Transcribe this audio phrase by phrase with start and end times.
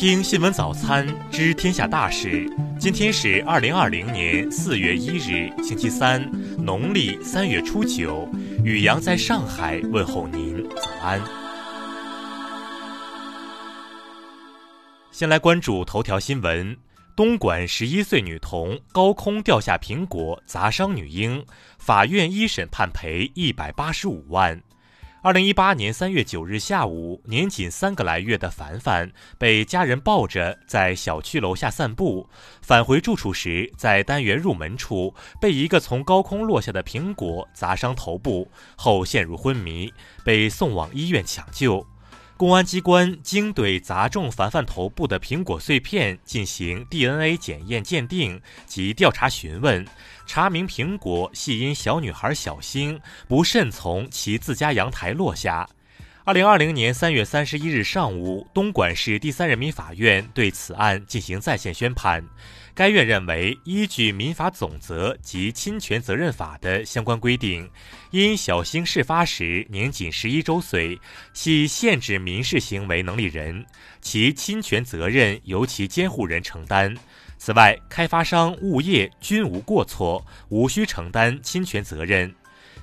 [0.00, 2.50] 听新闻早餐知天下大事。
[2.78, 6.26] 今天是二零二零年四月一日，星期三，
[6.56, 8.26] 农历三月初九。
[8.64, 11.20] 雨阳在上海问候您早安。
[15.12, 16.74] 先来关注头条新闻：
[17.14, 21.44] 东莞十一岁女童高空掉下苹果砸伤女婴，
[21.76, 24.58] 法院一审判赔一百八十五万。
[25.22, 32.26] 二零一八年三月九日下午，年仅三个来月的凡凡被家人抱着在小区楼下散步，
[32.62, 39.92] 返回住处时，在单元入门处被一个从高空落下的苹果砸伤头部，后陷入昏迷，
[40.24, 41.86] 被送往医院抢救。
[42.40, 49.86] 公安机关经对砸中凡凡头部的苹果碎片进行 DNA 检验鉴定及调查询问，
[50.26, 52.98] 查明苹果系因小女孩小星
[53.28, 55.68] 不慎从其自家阳台落下。
[56.22, 62.22] 二零二零年三月三十一日上午，东莞市第三人民法院对此案进行在线宣判。
[62.74, 67.68] 该院认为，依据《民法总则》及《侵权责任法》的相关规定，
[68.10, 71.00] 因小星事发时年仅十一周岁，
[71.32, 73.64] 系限制民事行为能力人，
[74.02, 76.94] 其侵权责任由其监护人承担。
[77.38, 82.34] 此外，开发商、物业均无过错，无需承担侵权责任。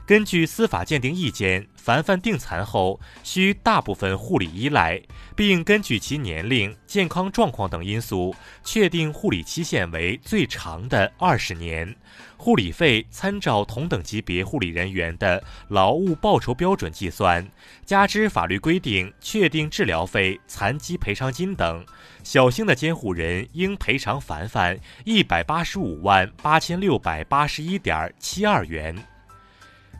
[0.07, 5.01] 根据司法鉴定意见，凡凡定残后需大部分护理依赖，
[5.35, 11.93] 并根据其年龄、健康状况等因素确定护理期限为最长的二十年。
[12.37, 17.45] 护理费参照同等级别护理人员的劳务报酬标准计算，
[17.85, 21.85] 加之法律规定确定治疗费、残疾赔偿金等，
[22.23, 28.95] 小星的监护人应赔偿凡凡一百八十五万八千六百八十一点七二元。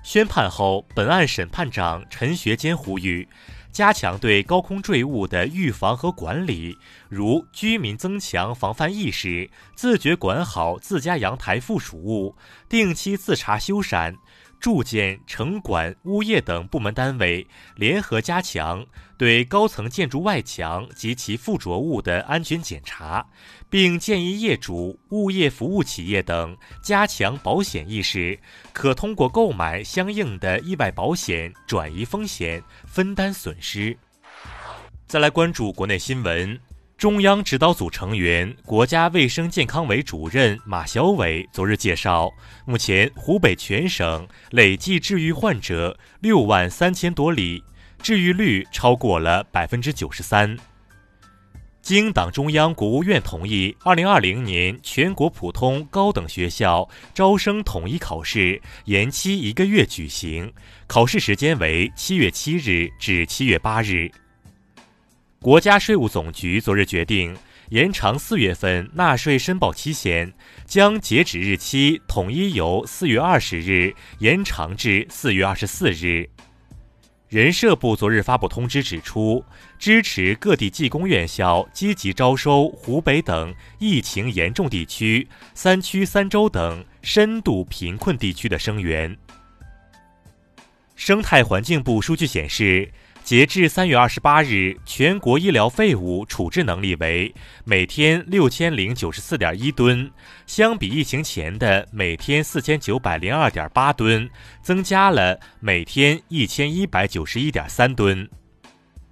[0.07, 3.27] 宣判后，本案审判长陈学坚呼吁，
[3.73, 6.77] 加强对高空坠物的预防和管理，
[7.09, 12.37] 如居民增强防范意识，自觉管好自家阳台附属物，
[12.69, 14.15] 定期自查修缮。
[14.59, 17.45] 住建、城管、物业等部门单位
[17.75, 18.85] 联合加强
[19.17, 23.25] 对高层建筑外墙及其附着物的安全检查，
[23.69, 28.39] 并建议业主、物业服务企业等加强保险意识，
[28.73, 33.97] 可通过购买相应的意外保险转移风险、分担损失。
[35.07, 36.59] 再来关注国内新闻。
[36.97, 42.33] 中央指导组成员、国家卫生健康委主任马晓伟昨日介绍，
[42.65, 47.63] 目前湖北全省累计治愈患者六万三千多例，
[48.01, 50.57] 治愈率超过了百分之九十三。
[51.83, 60.51] 经党中央、国务院同意，二零二零年全国普通高等学校招生统一考试延期一个月举行，
[60.87, 64.09] 考试时间为七月七日至七月八日。
[65.39, 67.37] 国家税务总局昨日决定
[67.69, 70.33] 延长四月份纳税申报期限，
[70.65, 76.27] 将截止日期统一由四月二十日延长至四月二十四日。
[77.29, 79.43] 人社部昨日发布通知指出，
[79.77, 89.15] 支持各地技工院校积极招收湖北等疫情严重地区、三区三州等深度贫困地区的生源。
[90.95, 92.91] 生态环境部数据显示。
[93.27, 100.09] 截至三月二十八日，全国医疗废物处置能力为每天六千零九十四点一吨，
[100.45, 104.29] 相比疫情前的每天四千九百零二点八吨，
[104.61, 108.29] 增加了每天一千一百九十一点三吨。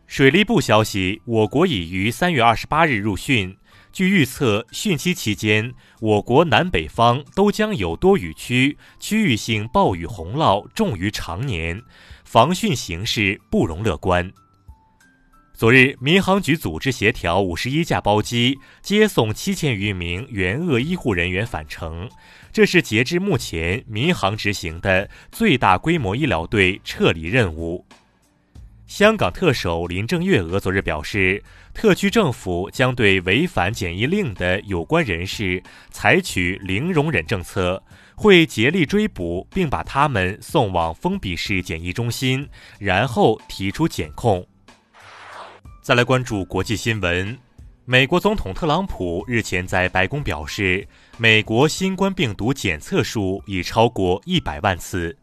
[0.08, 3.58] 水利部消息，我国已于三月二十八日入汛。
[3.92, 11.82] 据预测，汛期期间，我国南北方都将有多雨区，区域性暴雨洪涝重于常年。
[12.36, 14.30] 防汛形势不容乐观。
[15.54, 22.10] 昨日，民航局组织协调五十一架包机接送七千余名援鄂医护人员返程，
[22.52, 27.86] 这是截至目前民航执行的最大规模医疗队撤离任务。
[28.86, 31.42] 香港特首林郑月娥昨日表示，
[31.74, 37.82] 特区政府将对违反检疫令的有关人士采取零容忍政策。
[38.16, 42.48] 会竭力追捕，并把他们送往封闭式检疫中心，
[42.80, 44.46] 然后提出检控。
[45.82, 47.38] 再来关注国际新闻，
[47.84, 55.16] 美国总统特朗普日前在白宫表示，美国新冠病毒检测数已超过一百万次。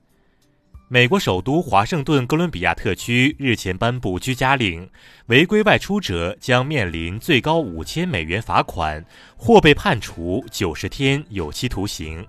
[0.89, 4.87] 美国首都华盛顿哥伦比亚特区日前颁布居家令，
[5.27, 9.03] 违规外出者将面临最高五千美元罚款，
[9.35, 12.25] 或被判处九十天有期徒刑。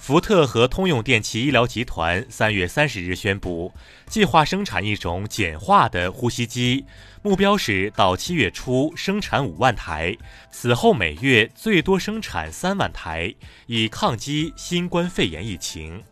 [0.00, 3.70] 福特和通用电气医疗集团三月三十日宣布，
[4.06, 6.86] 计划生产一种简化的呼吸机，
[7.20, 10.16] 目标是到七月初生产五万台，
[10.50, 13.32] 此后每月最多生产三万台，
[13.66, 16.02] 以抗击新冠肺炎疫情。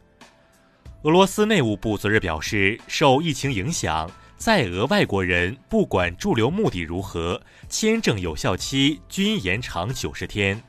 [1.02, 10.62] 俄罗斯内务部昨日表示，受疫情影响，在俄外国人不管驻留目的如何，签证有效期均延长九十天。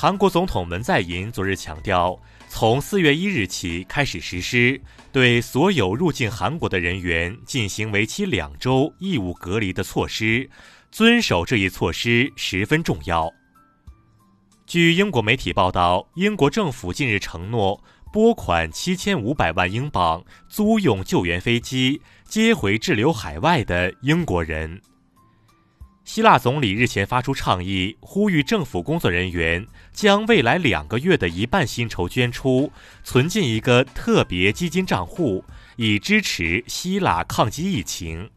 [0.00, 2.16] 韩国总统文在寅昨日强调，
[2.48, 4.80] 从四月一日起开始实施，
[5.10, 10.48] 对所有入境韩国的人员进行为期两周义务隔离的措施。
[10.92, 13.28] 遵守这一措施十分重要。
[14.68, 24.80] 据英国媒体报道，英国政府近日承诺拨款七千五百万英镑，租用救援飞机接回滞留海外的英国人。
[26.08, 32.72] 希腊总理日前发出倡议，呼吁政府工作人员将未来两个月的一半薪酬捐出，
[33.04, 35.44] 存进一个特别基金账户，
[35.76, 38.30] 以支持希腊抗击疫情。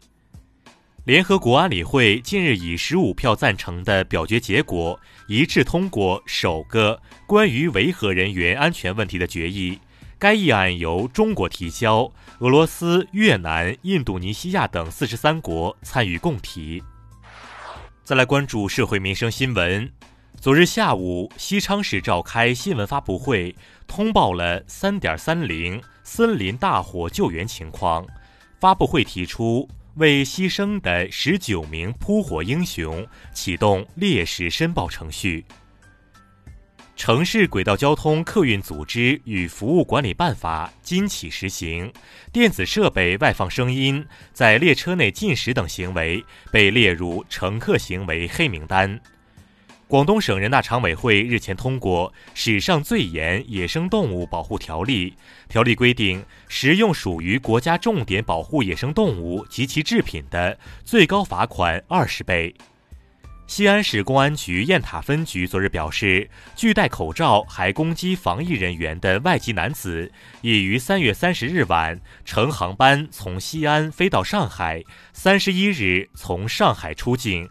[1.06, 9.80] 联合国安理会近日以十五票赞成的表决结果，一致通过首个关于维和人员安全问题的决议。
[10.20, 16.84] 该议案由中国提交，俄罗斯、越南、印度尼西亚等四十三国参与共提。
[18.12, 19.90] 再来关注社会民生新闻。
[20.38, 23.56] 昨日下午，西昌市召开新闻发布会，
[23.88, 28.06] 通报了3.30森林大火救援情况。
[28.60, 29.66] 发布会提出，
[29.96, 35.46] 为牺牲的19名扑火英雄启动烈士申报程序。
[37.04, 41.92] 城市轨道交通客运组织与服务管理办法今起实行，
[42.32, 49.00] 电子设备外放声音、在列车内进食等行为被列入乘客行为黑名单。
[49.88, 55.16] 广东省人大常委会日前通过史上最严野生动物保护条例，
[55.50, 60.56] 条例规定，食用属于国家重点保护野生动物及其制品的，
[60.86, 62.54] 最高罚款二十倍。
[63.52, 70.10] 西安市公安局雁塔分局昨日表示，拒戴口罩还攻击防疫人员的外籍男子，
[70.40, 74.82] 已于三月三十日晚乘航班从西安飞到上海，
[75.12, 77.50] 三十一日从上海出境。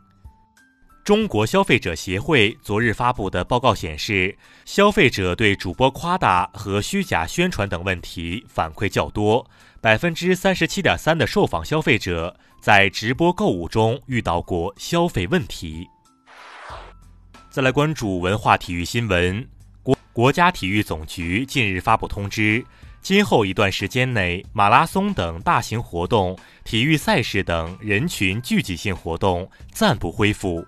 [1.11, 9.45] 中国消费者协会昨日发布的报告显示，消费者对主播夸大和虚假宣传等问题反馈较多，
[9.81, 12.37] 百分之三十七点三的受访消费者。
[12.61, 15.85] 在直播购物中遇到过消费问题。
[17.51, 19.45] 再来关注文化体育新闻，
[19.83, 22.65] 国国家体育总局近日发布通知，
[23.03, 30.65] 今后一段时间内，马拉松等大型活动、体育赛事等人群聚集性活动暂不恢复。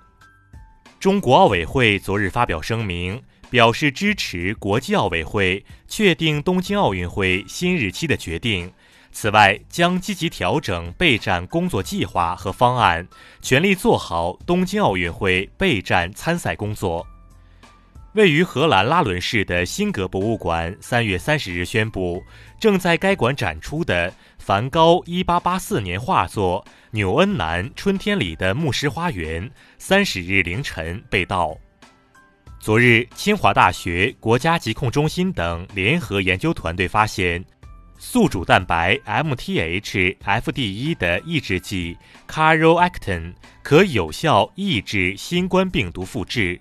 [1.02, 3.20] 中国奥委会昨日发表声明，
[3.50, 8.72] 表示支持国际奥委会确定东京奥运会新日期的决定。
[9.10, 13.08] 此外，将积极调整备战工作计划和方案，
[13.40, 17.04] 全力做好东京奥运会备战参赛工作。
[18.14, 22.22] 位于荷兰拉伦市的辛格博物馆三月三十日宣布，
[22.60, 29.42] 正在该馆展出的梵高一八八四年画作《纽恩南春天里的牧师花园》
[29.78, 31.56] 三十日凌晨被盗。
[32.60, 37.42] 昨日，清华大学国家疾控中心等联合研究团队发现。
[38.04, 43.32] 宿主蛋白 MTHFD 1的抑制剂 Caroactin
[43.62, 46.60] 可有效抑制新冠病毒复制。